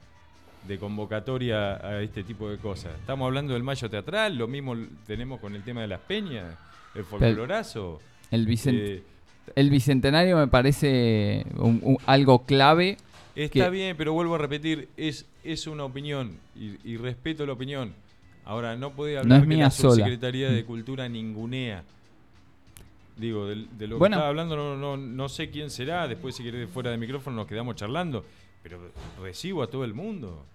[0.67, 2.91] de convocatoria a este tipo de cosas.
[2.99, 6.57] Estamos hablando del mayo teatral, lo mismo tenemos con el tema de las peñas,
[6.95, 8.01] el folclorazo.
[8.31, 9.03] El, bicen- eh,
[9.55, 12.97] el bicentenario me parece un- un- algo clave.
[13.35, 17.53] Está que- bien, pero vuelvo a repetir, es, es una opinión y, y respeto la
[17.53, 17.93] opinión.
[18.45, 20.05] Ahora, no puede No hablar es que mía la sola.
[20.51, 20.65] De Mm.
[20.65, 21.83] Cultura ningunea.
[23.17, 23.55] Digo, de,
[23.87, 24.15] lo Bueno.
[24.15, 27.37] que estaba hablando no, no, no sé quién será, después si querés fuera de micrófono
[27.37, 28.25] nos quedamos charlando,
[28.61, 28.79] pero
[29.21, 30.45] recibo a todo el mundo.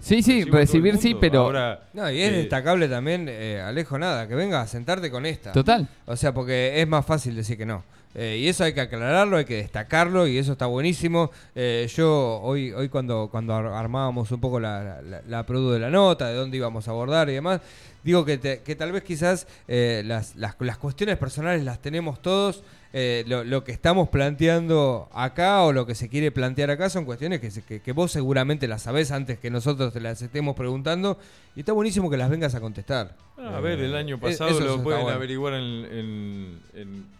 [0.00, 1.40] Sí, sí, Recibo recibir sí, pero...
[1.40, 5.26] Ahora, No, y es eh, destacable también, eh, Alejo, nada, que venga a sentarte con
[5.26, 5.52] esta.
[5.52, 5.88] Total.
[6.06, 7.82] O sea, porque es más fácil decir que no.
[8.14, 11.30] Eh, y eso hay que aclararlo, hay que destacarlo y eso está buenísimo.
[11.54, 16.28] Eh, yo hoy, hoy cuando, cuando armábamos un poco la, la, la de la nota,
[16.28, 17.60] de dónde íbamos a abordar y demás,
[18.02, 22.62] digo que, que tal vez quizás eh, las, las, las cuestiones personales las tenemos todos.
[22.94, 27.38] Eh, lo, que estamos planteando acá o lo que se quiere plantear acá son cuestiones
[27.38, 31.18] que, que, vos seguramente las sabés antes que nosotros te las estemos preguntando
[31.54, 33.14] y está buenísimo que las vengas a contestar.
[33.36, 36.60] Ah, a ver, el año eh, pasado lo pueden averiguar en,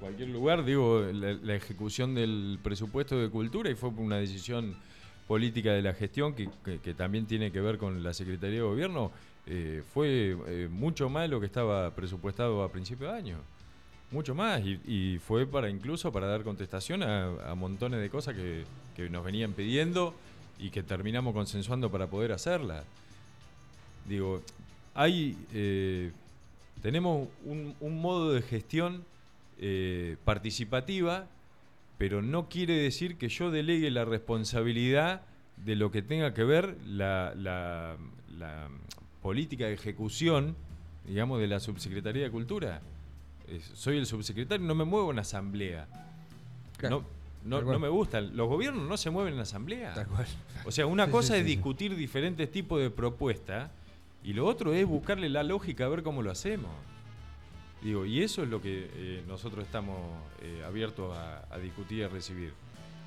[0.01, 4.75] cualquier lugar, digo, la, ejecución del presupuesto de cultura y fue una decisión
[5.27, 6.49] política de la gestión que,
[6.83, 9.13] que también tiene que ver con la Secretaría de Gobierno,
[9.47, 10.35] eh, fue
[10.71, 13.39] mucho más de lo que estaba presupuestado a principio de año
[14.11, 18.64] mucho más y, fue para incluso para dar contestación a, montones de cosas que,
[19.11, 20.12] nos venían pidiendo
[20.59, 22.83] y que terminamos consensuando para poder hacerla.
[24.09, 24.42] Digo,
[24.92, 26.11] hay eh,
[26.83, 29.05] tenemos un, modo de gestión
[29.61, 31.29] eh, participativa,
[31.97, 35.23] pero no quiere decir que yo delegue la responsabilidad
[35.59, 38.68] de lo que tenga que ver la, la
[39.23, 40.57] política de ejecución,
[41.07, 42.83] digamos, de la Subsecretaría de Cultura
[43.75, 45.87] soy el subsecretario, no me muevo en asamblea.
[46.83, 47.05] No,
[47.45, 48.37] no, me gustan.
[48.37, 50.07] Los gobiernos no se mueven en asamblea.
[50.65, 53.71] O sea, una cosa es discutir diferentes tipos de propuestas
[54.23, 56.71] y lo otro es buscarle la lógica a ver cómo lo hacemos.
[57.83, 59.97] Digo, y eso es lo que eh, nosotros estamos
[60.43, 62.53] eh, abiertos a, discutir y a recibir.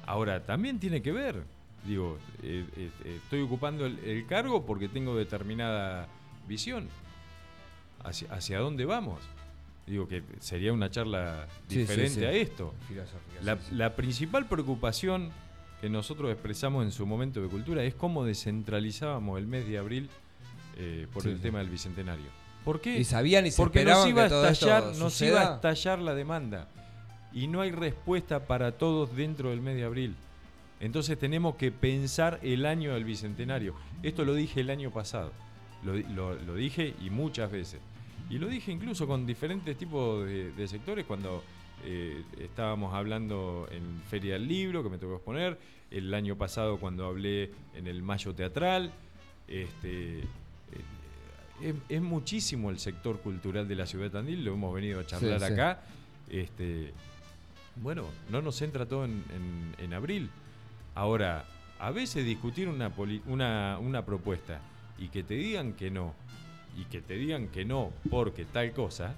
[0.05, 1.43] Ahora, también tiene que ver,
[1.85, 2.65] digo, eh,
[3.03, 6.07] estoy ocupando el, cargo porque tengo determinada
[6.47, 6.87] visión
[8.03, 9.19] hacia, hacia dónde vamos.
[9.87, 12.73] Digo que sería una charla diferente a esto.
[13.71, 15.31] La, principal preocupación
[15.79, 20.09] que nosotros expresamos en su momento de cultura es cómo descentralizábamos el mes de abril
[20.77, 22.27] eh, por el tema del bicentenario.
[22.63, 22.99] ¿Por qué?
[22.99, 26.67] Y sabían y se Porque nos iba, a estallar, nos iba a estallar la demanda.
[27.33, 30.15] Y no hay respuesta para todos dentro del mes de abril.
[30.79, 33.75] Entonces tenemos que pensar el año del bicentenario.
[34.03, 35.31] Esto lo dije el año pasado.
[35.83, 37.79] lo dije y muchas veces.
[38.31, 41.43] Y lo dije incluso con diferentes tipos de, sectores cuando
[41.83, 45.59] eh, estábamos hablando en Feria del Libro, que me tocó exponer,
[45.91, 48.93] el año pasado cuando hablé en el Mayo Teatral.
[49.49, 55.01] Este, eh, es, muchísimo el sector cultural de la ciudad de Tandil, lo hemos venido
[55.01, 55.81] a charlar acá.
[56.29, 56.93] Este,
[57.75, 60.29] bueno, no nos entra todo en, abril.
[60.95, 61.43] Ahora,
[61.79, 62.93] a veces discutir una,
[63.27, 64.61] una, una propuesta
[64.97, 66.13] y que te digan que no,
[66.77, 69.13] y que te digan que no porque tal cosa,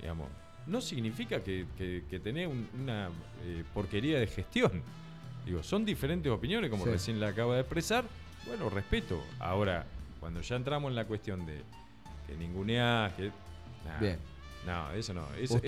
[0.00, 0.28] digamos,
[0.66, 2.48] no significa que, que, tenés
[2.80, 3.08] una
[3.44, 4.82] eh, porquería de gestión.
[5.44, 8.04] Digo, son diferentes opiniones, como recién la acaba de expresar.
[8.46, 9.20] Bueno, respeto.
[9.40, 9.84] Ahora,
[10.20, 11.62] cuando ya entramos en la cuestión de
[12.26, 13.30] que ninguneás, que.
[14.00, 14.18] Bien.
[14.66, 15.26] No, eso no.
[15.34, 15.60] Eso,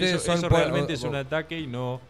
[0.49, 2.01] realmente es un ataque y no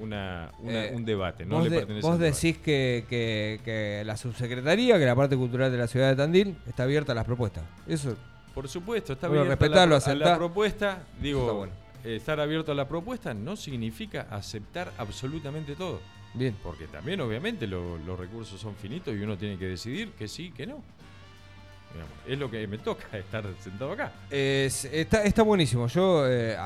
[0.00, 1.46] Una, eh, un debate.
[1.46, 5.86] No vos, vos decís que, que, que, la subsecretaría, que la parte cultural de la
[5.86, 7.62] ciudad de Tandil, está abierta a las propuestas.
[7.86, 8.16] Eso
[8.54, 9.46] por supuesto, está bien.
[9.46, 11.02] respetarlo, la, la propuesta.
[11.20, 11.66] Digo,
[12.04, 16.00] estar abierto a la propuesta no significa aceptar absolutamente todo.
[16.34, 16.56] Bien.
[16.62, 20.66] Porque también, obviamente, los recursos son finitos y uno tiene que decidir que sí, que
[20.66, 20.82] no.
[22.26, 24.12] es lo que me toca estar sentado acá.
[24.30, 25.86] está, está buenísimo.
[25.88, 26.56] Yo eh,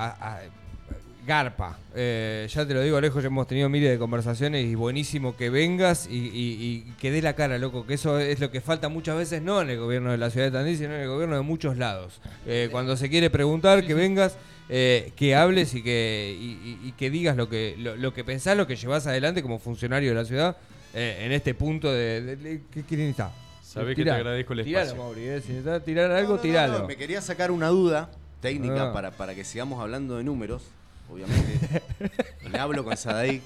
[1.26, 1.76] Garpa.
[1.94, 5.50] Eh, ya te lo digo, Alejo, ya hemos tenido miles de conversaciones y buenísimo que
[5.50, 9.42] vengas y, que dé la cara, loco, que eso es lo que falta muchas veces,
[9.42, 11.76] no en el gobierno de la ciudad de Tandil, sino en el gobierno de muchos
[11.76, 12.20] lados.
[12.46, 17.48] Eh, cuando se quiere preguntar, que vengas, eh, que hables y que, que digas lo
[17.48, 20.56] que, lo, que pensás, lo que llevas adelante como funcionario de la ciudad
[20.94, 22.60] en este punto de...
[22.70, 23.30] ¿Qué quieren estar?
[23.62, 24.80] Sabés que te agradezco el espacio.
[24.80, 26.86] Tiralo, Mauri, si necesitas tirar algo, tiralo.
[26.86, 28.10] me quería sacar una duda
[28.40, 28.92] técnica ah.
[28.92, 30.62] para, para que sigamos hablando de números
[31.10, 31.82] obviamente.
[32.50, 33.42] Le hablo con Sadaik.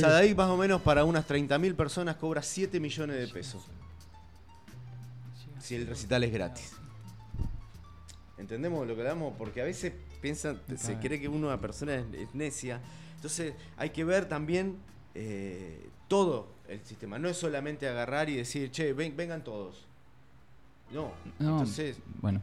[0.00, 3.62] Sadaik más o menos para unas 30.000 personas cobra 7 millones de pesos.
[5.60, 6.72] Si el recital es gratis.
[8.38, 9.34] ¿Entendemos lo que hablamos?
[9.36, 12.80] Porque a veces piensan, se cree que una persona es, necia.
[13.16, 14.76] Entonces hay que ver también
[15.14, 17.18] eh, todo el sistema.
[17.18, 19.86] No es solamente agarrar y decir, che, vengan todos.
[20.92, 21.12] No.
[21.38, 21.98] no entonces.
[22.20, 22.40] Bueno.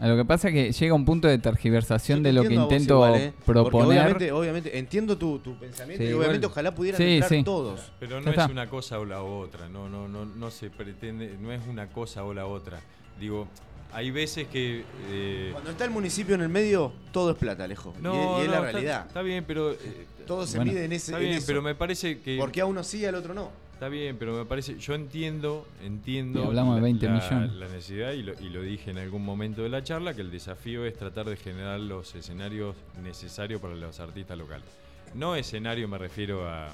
[0.00, 3.32] Lo que pasa es que llega un punto de tergiversación de lo que intento ¿eh?
[3.44, 3.98] proponer.
[4.00, 7.92] Obviamente, obviamente, entiendo tu, pensamiento y obviamente ojalá pudieran entrar todos.
[8.00, 11.52] Pero no es una cosa o la otra, no, no, no, no se pretende, no
[11.52, 12.80] es una cosa o la otra.
[13.20, 13.46] Digo,
[13.92, 14.84] hay veces que.
[15.10, 17.94] Eh, Cuando está el municipio en el medio, todo es plata, lejos.
[18.00, 19.06] No, y, es, la realidad.
[19.06, 19.72] Está, bien, pero.
[19.72, 21.12] Eh, todo se mide en ese.
[21.12, 22.38] Está bien, pero me parece que.
[22.38, 23.50] Porque a uno sí y al otro no.
[23.82, 27.52] Está bien, pero me parece, yo entiendo, entiendo hablamos de 20 la, millones.
[27.54, 30.30] la necesidad y lo, y lo, dije en algún momento de la charla, que el
[30.30, 34.68] desafío es tratar de generar los escenarios necesarios para los artistas locales.
[35.16, 36.68] no escenario me refiero a,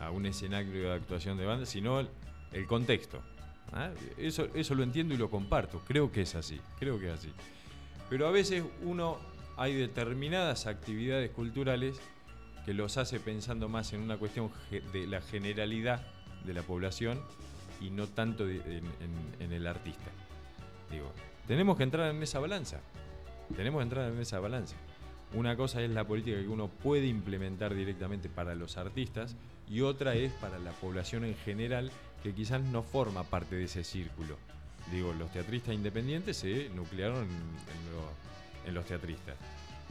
[0.00, 2.08] a un escenario de actuación de banda, sino el,
[2.54, 3.20] el contexto.
[3.74, 3.90] ¿ah?
[4.16, 5.82] Eso, eso lo entiendo y lo comparto.
[5.86, 6.58] Creo que es así.
[6.78, 7.32] Creo que es así.
[8.08, 9.18] Pero a veces uno
[9.58, 12.00] hay determinadas actividades culturales
[12.64, 14.50] que los hace pensando más en una cuestión
[14.92, 16.06] de la generalidad
[16.44, 17.20] de la población
[17.80, 20.10] y no tanto en, el artista.
[20.90, 21.12] Digo,
[21.46, 22.80] tenemos que entrar en esa balanza.
[23.56, 24.76] Tenemos que entrar en esa balanza.
[25.34, 29.36] Una cosa es la política que uno puede implementar directamente para los artistas
[29.68, 31.90] y otra es para la población en general
[32.22, 34.36] que quizás no forma parte de ese círculo.
[34.90, 37.26] Digo, los teatristas independientes se nuclearon
[38.66, 39.36] en los teatristas.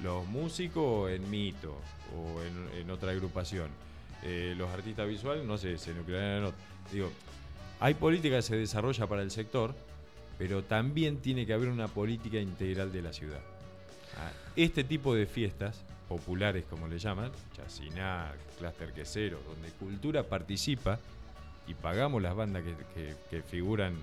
[0.03, 1.77] Los músicos en mito
[2.13, 2.41] o
[2.77, 3.69] en, otra agrupación.
[4.21, 6.59] Eh, los artistas visuales, no sé, se nuclearon en otro.
[6.91, 7.09] Digo,
[7.79, 9.73] hay política que se desarrolla para el sector,
[10.37, 13.39] pero también tiene que haber una política integral de la ciudad.
[14.17, 20.99] Ah, Este tipo de fiestas populares, como le llaman, Chaciná, Cluster Quesero, donde cultura participa
[21.65, 22.63] y pagamos las bandas
[23.29, 23.95] que, figuran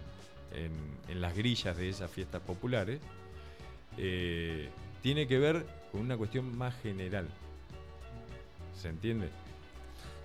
[0.55, 0.73] en,
[1.09, 3.01] en las grillas de esas fiestas populares,
[3.99, 4.71] eh,
[5.03, 7.29] tiene que ver con una cuestión más general.
[8.81, 9.29] ¿Se entiende?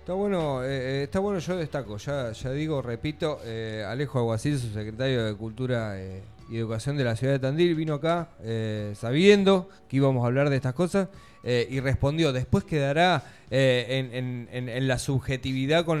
[0.06, 4.56] Está bueno, eh, eh, está bueno, yo destaco, ya, ya digo, repito, eh, Alejo Aguacil,
[4.56, 8.28] subsecretario de Cultura eh, y Educación de la ciudad de Tandil, vino acá
[8.94, 11.08] sabiendo que íbamos a hablar de estas cosas
[11.48, 12.32] eh, y respondió.
[12.32, 16.00] Después quedará eh, en, la subjetividad con,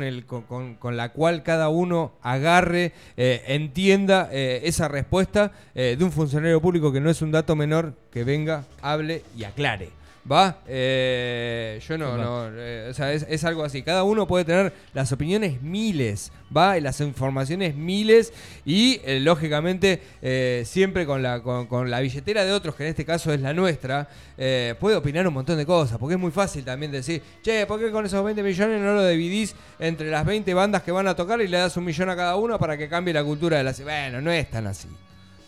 [0.96, 7.10] la cual cada uno agarre, eh, entienda esa respuesta de un funcionario público que no
[7.10, 9.90] es un dato menor, que venga, hable y aclare.
[10.30, 10.60] ¿Va?
[10.66, 13.82] Eh, yo no, no, eh, o sea, es, es algo así.
[13.82, 16.76] Cada uno puede tener las opiniones miles, ¿va?
[16.76, 18.32] Y las informaciones miles
[18.64, 22.90] y, eh, lógicamente, eh, siempre con la, con, con la billetera de otros, que en
[22.90, 26.32] este caso es la nuestra, eh, puede opinar un montón de cosas, porque es muy
[26.32, 30.24] fácil también decir, che, ¿por qué con esos 20 millones no lo dividís entre las
[30.24, 32.76] 20 bandas que van a tocar y le das un millón a cada una para
[32.76, 33.86] que cambie la cultura de la ciudad?
[33.86, 34.88] Bueno, no es tan así.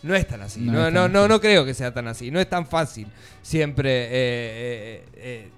[0.03, 0.61] No es tan así.
[0.61, 1.29] No No, no, tan no, así.
[1.29, 2.31] no creo que sea tan así.
[2.31, 3.07] No es tan fácil
[3.41, 5.49] siempre eh, eh, eh,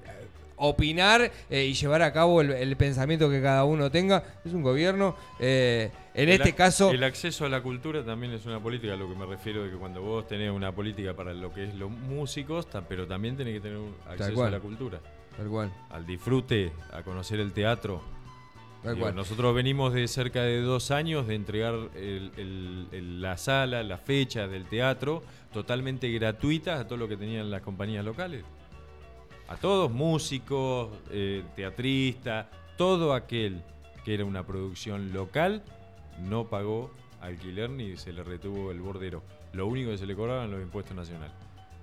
[0.58, 4.24] opinar eh, y llevar a cabo el, el pensamiento que cada uno tenga.
[4.46, 5.16] Es un gobierno.
[5.40, 6.92] eh, en El este caso.
[6.92, 9.72] El acceso a la cultura también es una política, a lo que me refiero de
[9.72, 13.54] que cuando vos tenés una política para lo que es los músicos, pero también tenés
[13.56, 15.00] que tener un acceso a la cultura,
[15.38, 15.72] Tal cual.
[15.90, 18.02] al disfrute, a conocer el teatro.
[18.84, 23.84] Digo, nosotros venimos de cerca de dos años de entregar el- el- el- la sala,
[23.84, 25.22] la fecha del teatro,
[25.54, 28.44] totalmente gratuitas a todo lo que tenían las compañías locales.
[29.48, 33.62] A todos, músicos, eh, teatristas, todo aquel
[34.04, 35.62] que era una producción local,
[36.28, 36.92] no pagó
[37.22, 39.22] alquiler ni se le retuvo el bordero.
[39.54, 41.34] Lo único que se le cobraban los impuestos nacionales.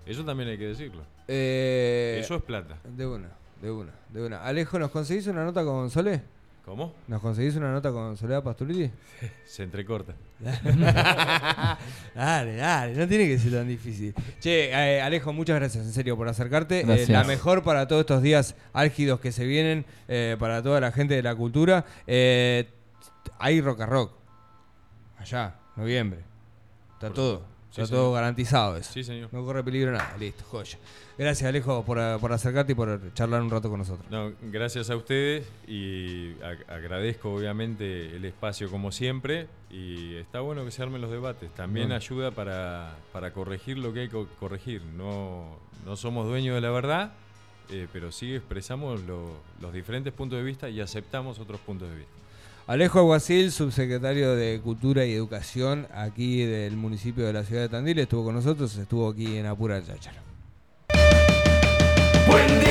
[0.04, 1.02] Eso también hay que decirlo.
[1.28, 2.78] Eh, Eso es plata.
[2.84, 3.28] De una,
[3.62, 4.42] de una, de una.
[4.42, 6.22] Alejo, ¿nos conseguís una nota con Sole?
[6.68, 6.92] ¿Cómo?
[7.06, 8.90] ¿Nos conseguís una nota con Soledad Pasturiti?
[9.46, 10.12] Se entrecorta.
[12.14, 14.14] dale, dale, no tiene que ser tan difícil.
[14.38, 16.80] Che, eh, Alejo, muchas gracias en serio por acercarte.
[16.80, 20.92] Eh, la mejor para todos estos días álgidos que se vienen, eh, para toda la
[20.92, 21.86] gente de la cultura.
[22.06, 22.68] Eh,
[23.38, 24.12] hay rock a rock.
[25.16, 26.20] Allá, noviembre.
[26.96, 27.57] Está Por todo.
[27.70, 28.14] Está Sí, todo señor.
[28.14, 28.92] garantizado eso.
[28.92, 29.28] Sí, señor.
[29.32, 30.16] No corre peligro nada.
[30.18, 30.78] Listo, joya.
[31.18, 34.06] Gracias, Alejo, por, eh, por acercarte y por charlar un rato con nosotros.
[34.10, 40.64] No, gracias a ustedes y a- agradezco obviamente el espacio como siempre y está bueno
[40.64, 41.54] que se armen los debates.
[41.54, 41.96] También Bueno.
[41.96, 44.82] ayuda para, para corregir lo que hay que corregir.
[44.96, 47.12] No, no somos dueños de la verdad,
[47.70, 51.96] eh, pero sí expresamos lo- los diferentes puntos de vista y aceptamos otros puntos de
[51.96, 52.12] vista.
[52.68, 57.98] Alejo Aguacil, subsecretario de Cultura y Educación aquí del municipio de la ciudad de Tandil,
[57.98, 60.20] estuvo con nosotros, estuvo aquí en Apura Cháchara.
[62.26, 62.67] Buen.